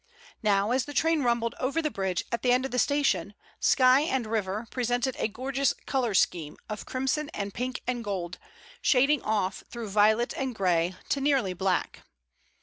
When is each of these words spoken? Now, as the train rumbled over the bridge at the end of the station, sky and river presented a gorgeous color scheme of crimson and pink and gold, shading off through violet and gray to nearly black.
Now, 0.41 0.71
as 0.71 0.85
the 0.85 0.95
train 0.95 1.21
rumbled 1.21 1.53
over 1.59 1.79
the 1.79 1.91
bridge 1.91 2.25
at 2.31 2.41
the 2.41 2.51
end 2.51 2.65
of 2.65 2.71
the 2.71 2.79
station, 2.79 3.35
sky 3.59 3.99
and 4.01 4.25
river 4.25 4.65
presented 4.71 5.15
a 5.19 5.27
gorgeous 5.27 5.75
color 5.85 6.15
scheme 6.15 6.57
of 6.67 6.87
crimson 6.87 7.29
and 7.35 7.53
pink 7.53 7.83
and 7.85 8.03
gold, 8.03 8.39
shading 8.81 9.21
off 9.21 9.63
through 9.69 9.89
violet 9.89 10.33
and 10.35 10.55
gray 10.55 10.95
to 11.09 11.21
nearly 11.21 11.53
black. 11.53 11.99